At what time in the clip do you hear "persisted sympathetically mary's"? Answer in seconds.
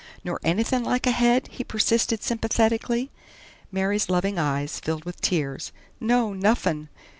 1.63-4.09